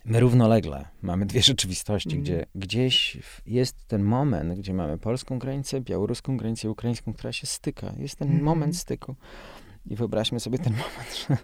[0.06, 2.23] my równolegle mamy dwie rzeczywistości, mm.
[2.23, 7.93] gdzie gdzieś jest ten moment, gdzie mamy polską granicę, białoruską granicę, ukraińską, która się styka.
[7.97, 8.43] Jest ten mm.
[8.43, 9.15] moment styku.
[9.85, 11.37] I wyobraźmy sobie ten moment, że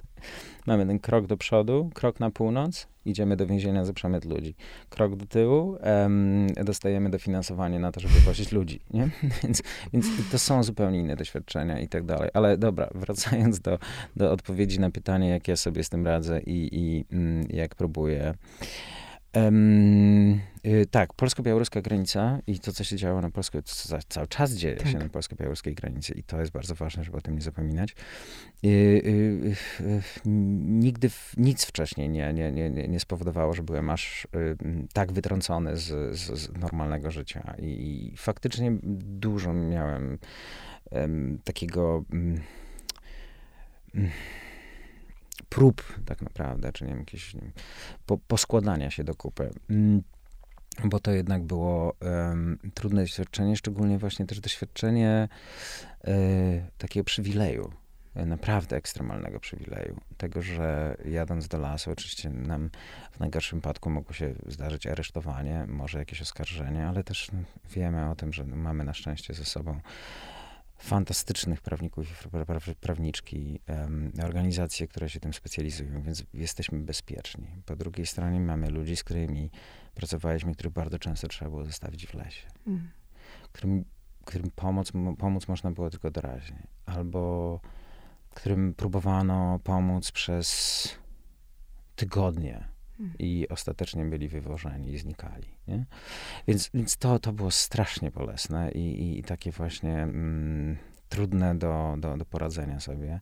[0.68, 4.56] mamy ten krok do przodu, krok na północ, idziemy do więzienia za przemyt ludzi.
[4.90, 9.10] Krok do tyłu, um, dostajemy dofinansowanie na to, żeby wozić ludzi, nie?
[9.44, 9.62] więc,
[9.94, 12.30] więc to są zupełnie inne doświadczenia i tak dalej.
[12.34, 13.80] Ale dobra, wracając do,
[14.16, 18.34] do odpowiedzi na pytanie, jak ja sobie z tym radzę i, i mm, jak próbuję
[19.36, 20.40] Um,
[20.92, 24.88] tak, polsko-białoruska granica i to, co się działo na polsko, co cały czas dzieje tak.
[24.88, 27.96] się na polsko-białoruskiej granicy i to jest bardzo ważne, żeby o tym nie zapominać.
[28.66, 30.02] Y, y,
[30.66, 34.28] nigdy nic wcześniej nie, nie, nie, nie spowodowało, że byłem aż
[34.94, 38.72] tak wytrącony z, z, z normalnego życia I, i faktycznie
[39.04, 40.18] dużo miałem
[41.44, 42.42] takiego mm,
[43.96, 44.12] mm,
[45.50, 47.52] prób tak naprawdę, czy nie wiem, jakieś nie wiem,
[48.06, 49.50] po, poskładania się do kupy.
[49.70, 50.02] Mm,
[50.84, 55.28] bo to jednak było um, trudne doświadczenie, szczególnie właśnie też doświadczenie
[56.08, 56.12] y,
[56.78, 57.72] takiego przywileju,
[58.16, 59.98] naprawdę ekstremalnego przywileju.
[60.18, 62.70] Tego, że jadąc do lasu, oczywiście nam
[63.12, 67.32] w najgorszym wypadku mogło się zdarzyć aresztowanie, może jakieś oskarżenie, ale też
[67.70, 69.80] wiemy o tym, że mamy na szczęście ze sobą
[70.78, 73.60] fantastycznych prawników i prawniczki,
[74.24, 77.48] organizacje, które się tym specjalizują, więc jesteśmy bezpieczni.
[77.66, 79.52] Po drugiej stronie mamy ludzi, z którymi
[79.96, 82.90] pracowaliśmy, których bardzo często trzeba było zostawić w lesie, mm.
[83.52, 83.86] którym,
[84.26, 87.60] którym pomóc, pomóc można było tylko doraźnie, albo
[88.30, 90.90] którym próbowano pomóc przez
[91.96, 92.75] tygodnie.
[93.20, 95.48] I ostatecznie byli wywożeni i znikali.
[95.68, 95.86] Nie?
[96.48, 100.78] Więc, więc to, to było strasznie bolesne i, i takie właśnie mm,
[101.10, 103.20] trudne do, do, do poradzenia sobie.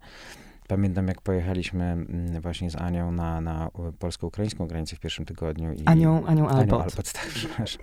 [0.68, 5.74] Pamiętam, jak pojechaliśmy mm, właśnie z Anią na, na polsko-ukraińską granicę w pierwszym tygodniu.
[5.74, 6.74] I, Anią, Anią Albot.
[6.74, 7.82] Anią Albot, tak, przepraszam.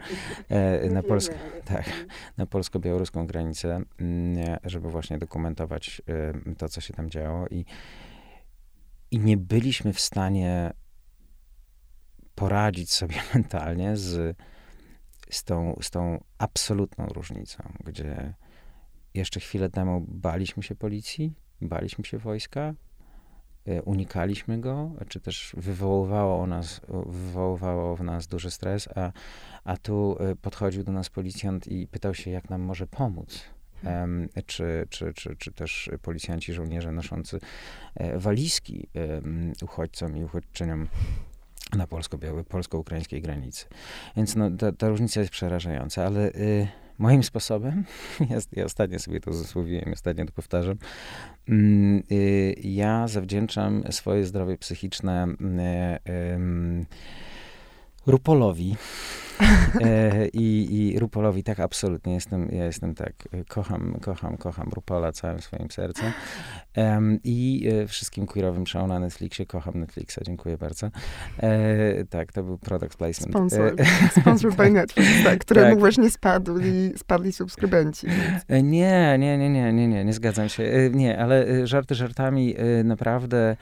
[0.48, 1.84] E, na, polsko, tak,
[2.36, 7.46] na polsko-białoruską granicę, mm, żeby właśnie dokumentować e, to, co się tam działo.
[7.50, 7.64] I,
[9.10, 10.72] I nie byliśmy w stanie
[12.40, 14.36] poradzić sobie mentalnie z,
[15.30, 18.34] z, tą, z tą absolutną różnicą, gdzie
[19.14, 22.74] jeszcze chwilę temu baliśmy się policji, baliśmy się wojska,
[23.66, 29.12] e, unikaliśmy go, czy też wywoływało, nas, wywoływało w nas duży stres, a,
[29.64, 33.44] a tu e, podchodził do nas policjant i pytał się, jak nam może pomóc.
[33.84, 37.40] Um, czy, czy, czy, czy też policjanci, żołnierze noszący
[37.94, 40.88] e, walizki um, uchodźcom i uchodźczyniom
[41.76, 43.66] na polsko-białej, polsko-ukraińskiej granicy.
[44.16, 47.84] Więc no, ta, ta, różnica jest przerażająca, ale y, moim sposobem,
[48.30, 50.76] ja, ja ostatnio sobie to zasłowiłem, ostatnio to powtarzam,
[51.48, 56.86] mm, y, ja zawdzięczam swoje zdrowie psychiczne y,
[58.10, 58.76] Rupolowi.
[59.80, 63.12] E, I, I Rupolowi tak absolutnie jestem, ja jestem tak,
[63.48, 66.12] kocham, kocham, kocham Rupola całym swoim sercem.
[66.76, 70.90] Um, I e, wszystkim queerowym show na Netflixie, kocham Netflixa, dziękuję bardzo.
[71.38, 73.32] E, tak, to był product placement.
[73.32, 75.78] Sponsor, e, sponsor by Netflix, tak, któremu tak.
[75.78, 78.06] właśnie spadł i spadli subskrybenci.
[78.48, 80.62] E, nie, nie, nie, nie, nie, nie, nie zgadzam się.
[80.62, 83.56] E, nie, ale żarty żartami, naprawdę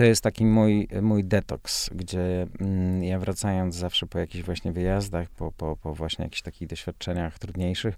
[0.00, 5.30] to jest taki mój, mój detoks, gdzie mm, ja wracając zawsze po jakichś właśnie wyjazdach,
[5.30, 7.94] po, po, po właśnie jakichś takich doświadczeniach trudniejszych,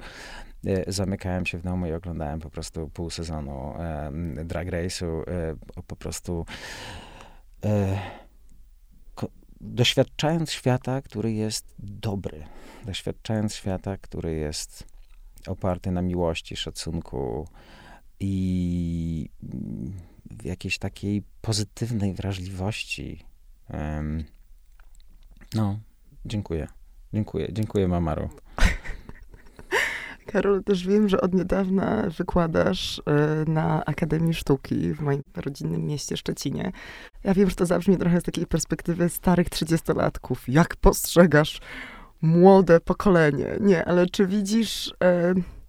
[0.66, 4.12] e, zamykałem się w domu i oglądałem po prostu pół sezonu e,
[4.44, 6.46] Drag Race'u, e, po prostu
[9.60, 12.44] doświadczając świata, który jest dobry,
[12.84, 14.86] doświadczając świata, który jest
[15.46, 17.48] oparty na miłości, szacunku
[18.20, 19.28] i
[20.44, 23.24] jakiejś takiej pozytywnej wrażliwości.
[23.70, 24.24] Um,
[25.54, 25.78] no,
[26.24, 26.68] dziękuję.
[27.12, 28.28] Dziękuję, dziękuję Mamaru.
[30.26, 33.02] Karol, też wiem, że od niedawna wykładasz y,
[33.50, 36.72] na Akademii Sztuki w moim rodzinnym mieście Szczecinie.
[37.24, 40.48] Ja wiem, że to zabrzmi trochę z takiej perspektywy starych trzydziestolatków.
[40.48, 41.60] Jak postrzegasz
[42.22, 43.56] młode pokolenie?
[43.60, 44.88] Nie, ale czy widzisz...
[44.88, 45.61] Y,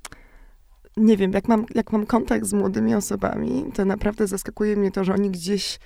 [0.98, 5.04] nie wiem, jak mam, jak mam kontakt z młodymi osobami, to naprawdę zaskakuje mnie to,
[5.04, 5.80] że oni gdzieś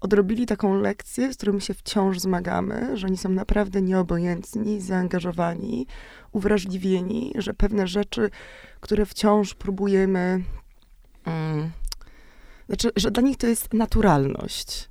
[0.00, 5.86] odrobili taką lekcję, z którą się wciąż zmagamy, że oni są naprawdę nieobojętni, zaangażowani,
[6.32, 8.30] uwrażliwieni, że pewne rzeczy,
[8.80, 10.42] które wciąż próbujemy,
[11.26, 11.70] um,
[12.66, 14.90] znaczy, że dla nich to jest naturalność.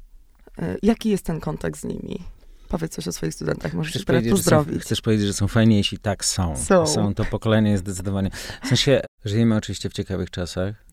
[0.60, 2.19] E, jaki jest ten kontakt z nimi?
[2.67, 4.73] Powiedz coś o swoich studentach, możesz chcesz teraz pozdrowić.
[4.73, 5.97] Są, chcesz powiedzieć, że są fajniejsi?
[5.97, 6.57] Tak, są.
[6.57, 6.88] Są.
[6.88, 8.31] Są, to pokolenie jest zdecydowanie...
[8.63, 10.86] W sensie, żyjemy oczywiście w ciekawych czasach,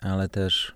[0.00, 0.74] ale też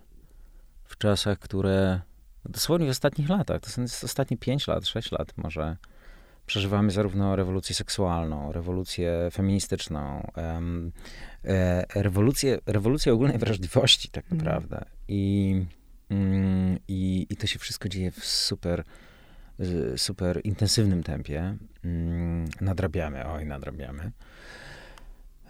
[0.83, 2.01] w czasach, które
[2.45, 5.77] dosłownie w ostatnich latach, to są ostatnie 5 lat, 6 lat może,
[6.45, 10.31] przeżywamy zarówno rewolucję seksualną, rewolucję feministyczną,
[11.43, 14.41] e, rewolucję, rewolucję ogólnej wrażliwości tak mhm.
[14.41, 14.85] naprawdę.
[15.07, 15.65] I,
[16.09, 18.83] mm, i, I to się wszystko dzieje w super
[19.97, 21.57] super intensywnym tempie.
[21.83, 24.11] Mm, nadrabiamy, oj, nadrabiamy.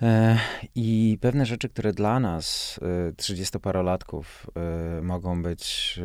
[0.01, 0.37] E,
[0.75, 5.99] I pewne rzeczy, które dla nas, e, trzydziestoparolatków, e, mogą być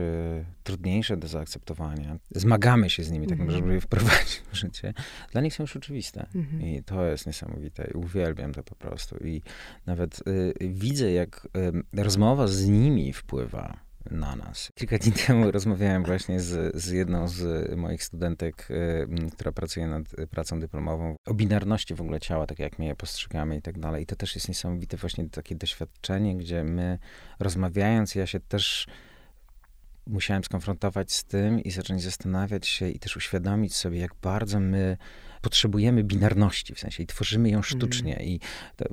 [0.64, 4.94] trudniejsze do zaakceptowania, zmagamy się z nimi, tak mm żeby je wprowadzić w życie,
[5.32, 6.26] dla nich są już oczywiste.
[6.34, 6.66] Mm -hmm.
[6.66, 7.90] I to jest niesamowite.
[7.90, 9.16] I uwielbiam to po prostu.
[9.16, 9.42] I
[9.86, 10.22] nawet
[10.60, 11.48] widzę, jak
[11.96, 14.72] rozmowa z nimi wpływa na nas.
[14.74, 20.02] Kilka dni temu rozmawiałem właśnie z, z jedną z moich studentek, y, która pracuje nad
[20.30, 24.02] pracą dyplomową, o binarności w ogóle ciała, tak jak my je postrzegamy i tak dalej.
[24.02, 26.98] I to też jest niesamowite właśnie takie doświadczenie, gdzie my
[27.38, 28.86] rozmawiając, ja się też
[30.06, 34.96] musiałem skonfrontować z tym i zacząć zastanawiać się i też uświadomić sobie, jak bardzo my
[35.46, 38.14] potrzebujemy binarności, w sensie i tworzymy ją sztucznie.
[38.14, 38.28] Mm.
[38.28, 38.40] I
[38.76, 38.84] to,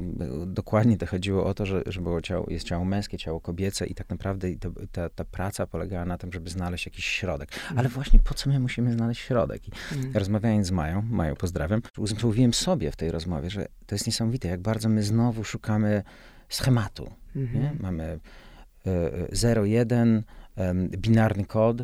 [0.46, 3.96] dokładnie to chodziło o to, że, że było ciało, jest ciało męskie, ciało kobiece i
[3.96, 7.50] tak naprawdę to, ta, ta praca polegała na tym, żeby znaleźć jakiś środek.
[7.66, 7.80] Mm.
[7.80, 9.68] Ale właśnie po co my musimy znaleźć środek?
[9.68, 10.12] I mm.
[10.14, 14.62] rozmawiając z Mają, Mają pozdrawiam, uzmysłowiłem sobie w tej rozmowie, że to jest niesamowite, jak
[14.62, 16.04] bardzo my znowu szukamy
[16.50, 17.12] schematu.
[17.36, 17.70] -hmm.
[17.80, 18.20] Mamy
[18.88, 20.24] y, 0, 1,
[20.98, 21.78] binarny kod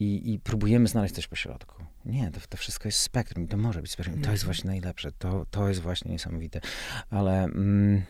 [0.00, 1.85] i, i, próbujemy znaleźć coś po środku.
[2.06, 4.14] Nie, to, to wszystko jest spektrum to może być spektrum.
[4.22, 4.54] To jest mhm.
[4.54, 6.60] właśnie najlepsze, to, to jest właśnie niesamowite.
[7.10, 7.44] Ale...
[7.44, 8.02] Mm,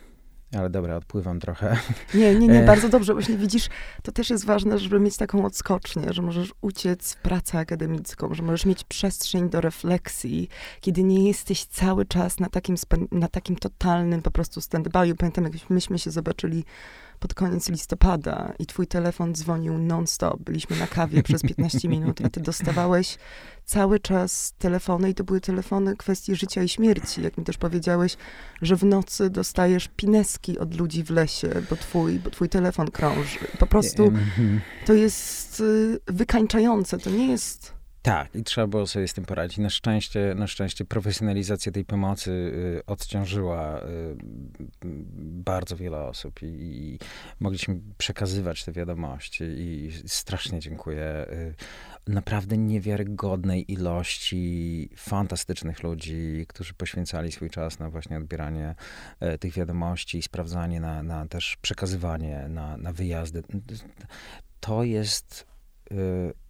[0.54, 1.76] ale dobra, odpływam trochę.
[2.14, 2.66] Nie, nie, nie, e.
[2.66, 3.12] bardzo dobrze.
[3.12, 3.68] Właśnie widzisz,
[4.02, 8.42] to też jest ważne, żeby mieć taką odskocznię, że możesz uciec w pracę akademicką, że
[8.42, 10.48] możesz mieć przestrzeń do refleksji,
[10.80, 12.76] kiedy nie jesteś cały czas na takim,
[13.12, 15.14] na takim totalnym po prostu stand-by'u.
[15.14, 16.64] Pamiętam, jak myśmy się zobaczyli
[17.16, 20.40] pod koniec listopada i twój telefon dzwonił non-stop.
[20.40, 23.18] Byliśmy na kawie przez 15 minut, a ty dostawałeś
[23.64, 27.22] cały czas telefony i to były telefony kwestii życia i śmierci.
[27.22, 28.16] Jak mi też powiedziałeś,
[28.62, 33.38] że w nocy dostajesz pineski od ludzi w lesie, bo twój, bo twój telefon krąży.
[33.59, 34.61] Po prostu mhm.
[34.87, 36.98] to jest y, wykańczające.
[36.98, 37.76] To nie jest
[38.07, 39.59] tak, i trzeba było sobie z tym poradzić.
[39.59, 44.16] Na szczęście, na szczęście profesjonalizacja tej pomocy y, odciążyła y,
[45.19, 46.99] bardzo wiele osób i, i,
[47.40, 51.55] mogliśmy przekazywać te wiadomości i strasznie dziękuję y,
[52.12, 58.75] naprawdę niewiarygodnej ilości fantastycznych ludzi, którzy poświęcali swój czas na właśnie odbieranie
[59.35, 63.42] y, tych wiadomości, sprawdzanie, na, na też przekazywanie, na, na wyjazdy.
[64.61, 65.47] To jest
[65.92, 66.45] y,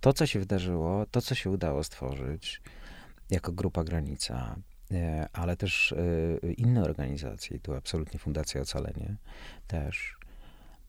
[0.00, 2.62] to, co się wydarzyło, to, co się udało stworzyć
[3.30, 4.56] jako Grupa Granica,
[4.92, 9.16] e, ale też e, inne organizacje, tu absolutnie Fundacja Ocalenie
[9.66, 10.16] też,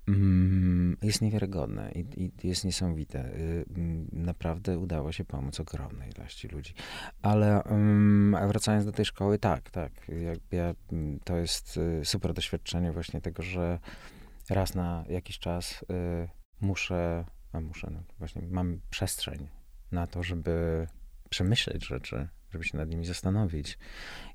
[0.07, 3.19] mm, jest niewiarygodne i, i jest niesamowite.
[3.19, 3.33] E,
[3.77, 6.73] mm, naprawdę udało się pomóc ogromnej ilości ludzi.
[7.21, 9.91] Ale um, wracając do tej szkoły, tak, tak.
[10.07, 13.79] Ja, ja, mm, to jest super doświadczenie właśnie tego, że
[14.49, 15.85] raz na jakiś czas
[16.61, 19.47] muszę a muszę, no, właśnie mam przestrzeń
[19.91, 20.87] na to, żeby
[21.29, 23.77] przemyśleć rzeczy, żeby się nad nimi zastanowić.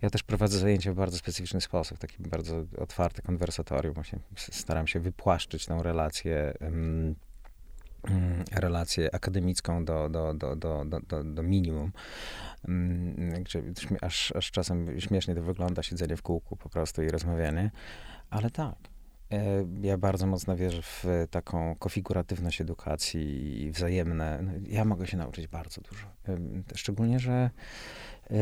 [0.02, 3.94] Ja też prowadzę zajęcia w bardzo specyficzny sposób, taki bardzo otwarty konwersatorium.
[3.94, 7.14] Właśnie staram się wypłaszczyć tą relację, um,
[8.52, 11.92] relację akademicką do, do, do, do, do, do minimum.
[12.68, 13.62] Um, gdzie
[14.00, 17.70] aż, aż czasem śmiesznie to wygląda, siedzenie w kółku po prostu i rozmawianie.
[18.31, 18.76] Ale tak,
[19.82, 24.42] ja bardzo mocno wierzę w taką konfiguratywność edukacji i wzajemne.
[24.42, 26.06] No, ja mogę się nauczyć bardzo dużo.
[26.28, 26.38] E,
[26.74, 27.50] szczególnie, że
[28.30, 28.36] e,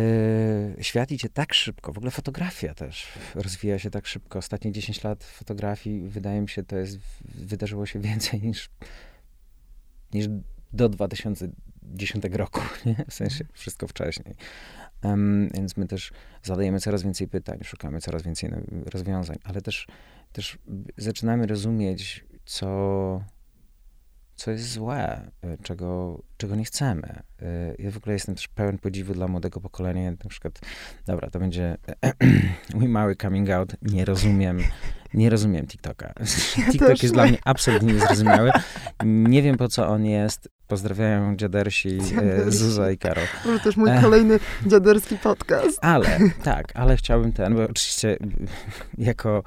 [0.85, 1.93] świat idzie tak szybko.
[1.93, 4.39] W ogóle fotografia też rozwija się tak szybko.
[4.39, 8.71] Ostatnie 10 lat fotografii, wydaje mi się, to jest, wydarzyło się więcej niż,
[10.13, 10.27] niż
[10.73, 13.05] do 2010 roku, nie?
[13.09, 14.35] w sensie wszystko wcześniej.
[15.05, 16.13] Um, więc my też
[16.43, 18.51] zadajemy coraz więcej pytań, szukamy coraz więcej
[18.93, 19.87] rozwiązań, ale też
[20.35, 20.59] też
[20.97, 23.25] zaczynamy rozumieć, co,
[24.37, 27.23] co jest złe, y, czego, czego nie chcemy.
[27.43, 30.11] Y, ja w ogóle jestem też pełen podziwu dla młodego pokolenia.
[30.11, 30.61] Na przykład,
[31.07, 31.77] dobra, to będzie
[32.75, 33.73] mój mały coming out.
[33.83, 34.59] Nie rozumiem,
[35.15, 36.15] nie rozumiem TikToka.
[36.59, 38.51] Ja TikTok jest dla mnie absolutnie niezrozumiały.
[39.05, 40.49] Nie wiem, po co on jest.
[40.69, 42.59] Pozdrawiam dziadersi, y, dziadersi.
[42.59, 43.25] Zuza i Karol.
[43.45, 45.79] To też mój e, kolejny dziaderski podcast.
[45.83, 48.17] Ale, tak, ale chciałbym ten, bo oczywiście
[48.99, 49.43] jako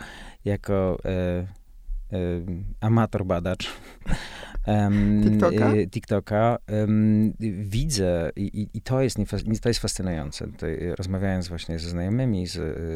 [0.47, 1.47] jako e, e,
[2.81, 3.69] amator badacz
[5.23, 6.57] TikToka, e, TikToka
[7.39, 9.17] widzę i, i, to, jest
[9.61, 10.47] to jest fascynujące.
[10.47, 12.53] Tutaj, rozmawiając właśnie ze znajomymi, z,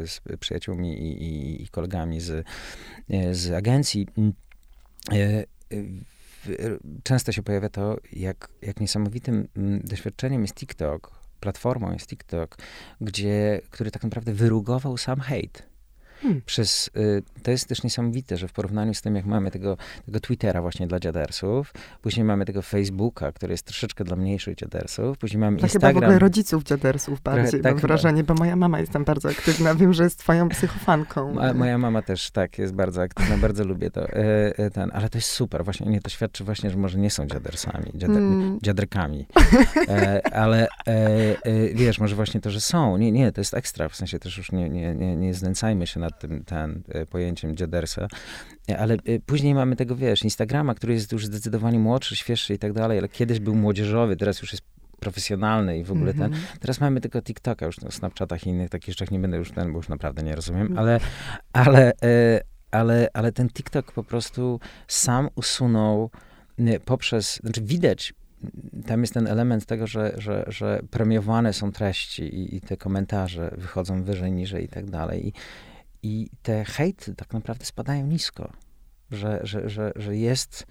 [0.10, 2.46] z przyjaciółmi i, i, i, kolegami z,
[3.32, 4.08] z agencji,
[7.04, 9.48] często się pojawia to, jak, jak niesamowitym
[9.84, 12.58] doświadczeniem jest TikTok, platformą jest TikTok,
[13.02, 15.71] gdzie, który tak naprawdę wyrugował sam hejt.
[16.22, 16.42] Hmm.
[16.46, 20.20] Przez, y, to jest też niesamowite, że w porównaniu z tym, jak mamy tego, tego
[20.20, 25.40] Twittera właśnie dla dziadersów, później mamy tego Facebooka, który jest troszeczkę dla mniejszych dziadersów, później
[25.40, 25.94] mamy to Instagram.
[25.94, 29.04] chyba w ogóle rodziców dziadersów bardziej, Trochę, tak, mam wrażenie, bo moja mama jest tam
[29.04, 31.34] bardzo aktywna, wiem, że jest twoją psychofanką.
[31.34, 34.10] Ma, moja mama też, tak, jest bardzo aktywna, bardzo lubię to.
[34.10, 37.12] E, e, ten, ale to jest super, właśnie, nie, to świadczy właśnie, że może nie
[37.12, 38.60] są dziadersami, dziader, hmm.
[38.62, 39.28] dziaderkami,
[39.88, 43.96] e, ale e, wiesz, może właśnie to, że są, nie, nie, to jest ekstra, w
[43.96, 48.08] sensie też już nie, nie, nie, nie znęcajmy się nad tym ten, e, pojęciem dziadersa.
[48.78, 52.98] Ale później mamy tego, wiesz, Instagrama, który jest już zdecydowanie młodszy, świeższy i tak dalej,
[52.98, 54.64] ale kiedyś był młodzieżowy, teraz już jest
[55.00, 56.24] profesjonalny i w ogóle ten.
[56.24, 56.44] Mhm.
[56.60, 59.72] Teraz mamy tylko TikToka, już na Snapchatach i innych takich rzeczach nie będę już ten,
[59.72, 60.80] bo już naprawdę nie rozumiem, mhm.
[60.80, 61.00] ale,
[61.54, 61.94] ale,
[62.72, 66.10] ale, ale ten TikTok po prostu sam usunął
[66.86, 68.14] poprzez, znaczy widać
[68.88, 73.52] tam jest ten element tego, że, że, że premiowane są treści i, i te komentarze
[73.58, 75.28] wychodzą wyżej, niżej i tak dalej.
[75.28, 75.34] I,
[76.04, 78.54] i te hejty tak naprawdę spadają nisko.
[79.12, 80.66] Że, że, że, że jest,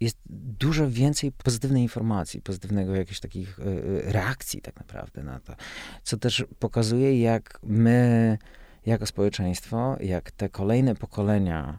[0.00, 0.18] jest
[0.58, 5.54] dużo więcej pozytywnej informacji, pozytywnego jakichś takich e, e, reakcji tak naprawdę na to.
[6.02, 8.38] Co też pokazuje, jak my
[8.86, 11.78] jako społeczeństwo, jak te kolejne pokolenia,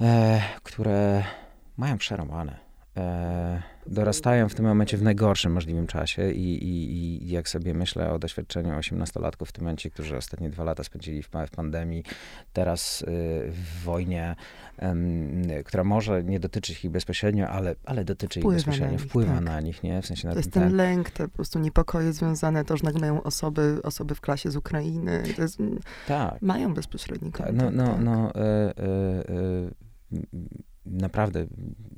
[0.00, 1.24] e, które
[1.76, 7.48] mają przerobane, e, dorastają w tym momencie w najgorszym możliwym czasie i, i, i jak
[7.48, 11.50] sobie myślę o doświadczeniu 18-latków w tym momencie, którzy ostatnie dwa lata spędzili w, w
[11.50, 12.04] pandemii,
[12.52, 13.06] teraz y,
[13.50, 14.36] w wojnie,
[15.60, 19.34] y, która może nie dotyczyć ich bezpośrednio, ale, ale dotyczy wpływa ich bezpośrednio, nich, wpływa
[19.34, 19.44] tak.
[19.44, 20.02] na nich, nie?
[20.02, 23.00] W sensie to jest ten, ten lęk, te po prostu niepokoje związane, to, że nagle
[23.00, 25.58] mają osoby, osoby w klasie z Ukrainy, jest,
[26.08, 26.42] tak.
[26.42, 27.58] mają bezpośredni kontakt.
[27.58, 28.00] No, no, tak.
[28.00, 29.74] no, y,
[30.86, 31.46] naprawdę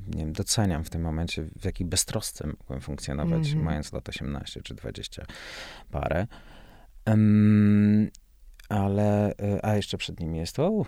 [0.09, 3.65] nie wiem, doceniam w tym momencie, w jakiej beztrosce mogłem funkcjonować, mm -hmm.
[3.65, 5.27] mając lat 18 czy 20
[5.91, 6.27] parę.
[7.07, 8.11] Um,
[8.69, 10.85] ale, e, a jeszcze przed nimi jest to,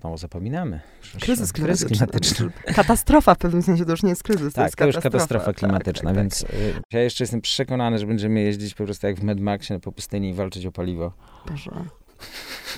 [0.00, 0.80] znowu zapominamy.
[1.20, 1.88] kryzys klimatyczny.
[1.88, 2.50] klimatyczny.
[2.76, 5.46] Katastrofa w pewnym sensie, to już nie jest kryzys, tak, to jest to już katastrofa
[5.46, 6.56] tak, klimatyczna, tak, tak, więc tak.
[6.92, 10.30] ja jeszcze jestem przekonany, że będziemy jeździć po prostu jak w Mad Maxie po pustyni
[10.30, 11.12] i walczyć o paliwo.
[11.48, 11.70] Boże.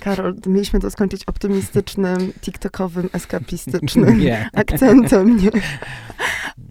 [0.00, 4.50] Karol, mieliśmy to skończyć optymistycznym, TikTokowym, eskapistycznym nie.
[4.54, 5.36] akcentem.
[5.36, 5.50] Nie?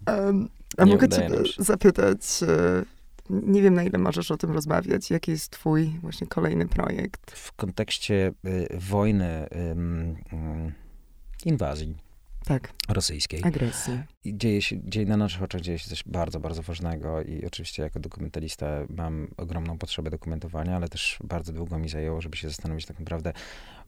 [0.08, 2.84] Um, a nie mogę cię zapytać, e,
[3.30, 7.32] nie wiem na ile możesz o tym rozmawiać, jaki jest twój właśnie kolejny projekt?
[7.32, 9.58] W kontekście y, wojny, y,
[10.36, 10.74] y,
[11.46, 12.05] inwazji
[12.46, 12.74] tak.
[12.90, 13.42] rosyjskiej.
[13.44, 14.00] Agresji.
[14.24, 17.84] I dzieje się, dzieje na naszych oczach dzieje się coś bardzo, bardzo ważnego i oczywiście
[17.84, 22.86] jako dokumentalista mam ogromną potrzebę dokumentowania, ale też bardzo długo mi zajęło, żeby się zastanowić
[22.86, 23.34] tak naprawdę,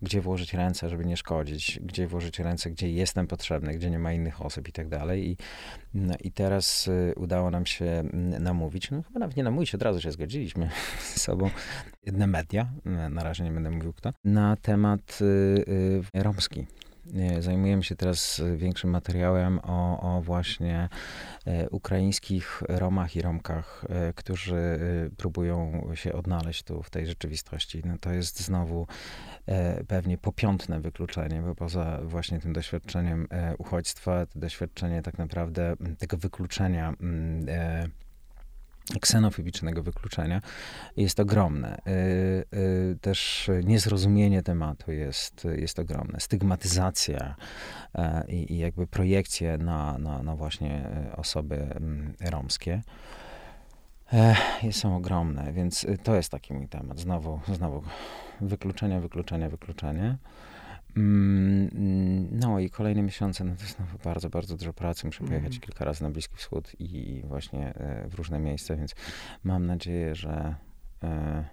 [0.02, 4.14] gdzie włożyć ręce, żeby nie szkodzić, gdzie włożyć ręce, gdzie jestem potrzebny, gdzie nie ma
[4.14, 5.30] innych osób i tak dalej.
[5.30, 5.38] I,
[5.94, 9.82] no, i teraz y, udało nam się mm, namówić, no chyba nawet nie namówić, od
[9.82, 10.70] razu się zgodziliśmy
[11.14, 11.50] ze sobą,
[12.06, 12.72] jedne media,
[13.10, 15.26] na razie nie będę mówił kto, na temat y,
[16.16, 16.66] y, romski
[17.40, 20.90] Zajmujemy się teraz większym materiałem o, o właśnie
[21.46, 24.80] e, ukraińskich Romach i Romkach, e, którzy e,
[25.18, 27.82] próbują się odnaleźć tu w tej rzeczywistości.
[27.86, 28.88] No to jest znowu
[29.88, 33.28] pewnie popiątne wykluczenie, bo poza właśnie tym doświadczeniem
[33.58, 36.94] uchodźstwa, doświadczenie tak naprawdę tego wykluczenia
[39.02, 40.42] ksenofobicznego wykluczenia
[40.98, 41.78] jest ogromne.
[41.78, 46.20] Y, y, też niezrozumienie tematu jest, jest ogromne.
[46.20, 47.36] Stygmatyzacja
[48.28, 52.82] i, i jakby projekcje na, na, na właśnie e, osoby mm, romskie
[54.14, 54.36] e,
[54.72, 57.00] są ogromne, więc to jest taki mój temat.
[57.00, 57.84] Znowu, znowu
[58.42, 60.18] wykluczenie, wykluczenie, wykluczenie.
[60.98, 65.06] Mm, no i kolejne miesiące, no to jest bardzo, bardzo dużo pracy.
[65.06, 65.62] Muszę pojechać mm.
[65.62, 68.96] kilka razy na Bliski Wschód i właśnie e, w różne miejsca, więc
[69.44, 70.56] mam nadzieję, że
[71.04, 71.46] e,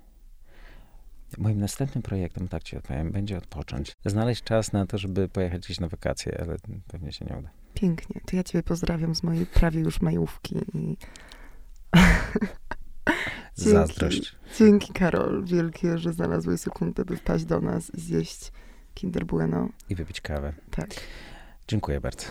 [1.38, 3.92] moim następnym projektem, tak ci odpowiem, będzie odpocząć.
[4.04, 6.56] Znaleźć czas na to, żeby pojechać gdzieś na wakacje, ale
[6.88, 7.50] pewnie się nie uda.
[7.74, 8.20] Pięknie.
[8.26, 10.96] To ja ciebie pozdrawiam z mojej prawie już majówki i...
[13.56, 14.36] Dzięki, Zazdrość.
[14.58, 18.52] Dzięki, Karol, wielkie, że znalazłeś sekundę, by wpaść do nas i zjeść
[18.94, 19.68] Kinder Bueno.
[19.88, 20.52] I wypić kawę.
[20.70, 20.90] Tak.
[21.68, 22.26] Dziękuję bardzo.